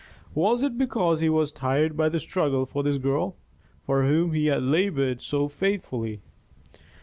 Was 0.33 0.63
it 0.63 0.79
because 0.79 1.19
he 1.21 1.29
was 1.29 1.51
tired 1.51 1.95
by 1.95 2.09
the 2.09 2.19
struggle 2.19 2.65
for 2.65 2.81
this 2.81 2.97
girl, 2.97 3.35
for 3.83 4.03
whom 4.03 4.33
he 4.33 4.47
had 4.47 4.63
labored 4.63 5.21
so 5.21 5.47
faithfully? 5.47 6.21